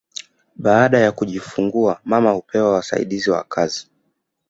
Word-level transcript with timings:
Baada 0.55 0.99
ya 0.99 1.11
kujifungua 1.11 2.01
mama 2.05 2.31
hupewa 2.31 2.73
wasaidizi 2.73 3.29
wa 3.31 3.43
kazi 3.43 3.89